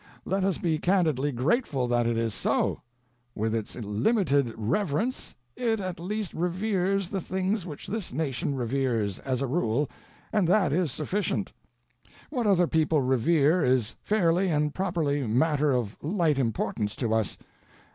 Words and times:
Let 0.25 0.43
us 0.43 0.57
be 0.57 0.79
candidly 0.79 1.31
grateful 1.31 1.87
that 1.89 2.07
it 2.07 2.17
is 2.17 2.33
so. 2.33 2.81
With 3.35 3.53
its 3.53 3.75
limited 3.75 4.51
reverence 4.57 5.35
it 5.55 5.79
at 5.79 5.99
least 5.99 6.33
reveres 6.33 7.09
the 7.09 7.21
things 7.21 7.67
which 7.67 7.85
this 7.85 8.11
nation 8.11 8.55
reveres, 8.55 9.19
as 9.19 9.43
a 9.43 9.47
rule, 9.47 9.91
and 10.33 10.47
that 10.47 10.73
is 10.73 10.91
sufficient: 10.91 11.53
what 12.31 12.47
other 12.47 12.65
people 12.65 12.99
revere 13.03 13.63
is 13.63 13.95
fairly 14.01 14.49
and 14.49 14.73
properly 14.73 15.27
matter 15.27 15.71
of 15.71 15.95
light 16.01 16.39
importance 16.39 16.95
to 16.95 17.13
us. 17.13 17.37